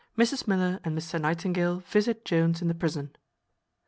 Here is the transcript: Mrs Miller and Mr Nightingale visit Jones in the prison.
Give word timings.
Mrs 0.17 0.47
Miller 0.47 0.79
and 0.83 0.97
Mr 0.97 1.21
Nightingale 1.21 1.81
visit 1.81 2.25
Jones 2.25 2.59
in 2.59 2.67
the 2.67 2.73
prison. 2.73 3.15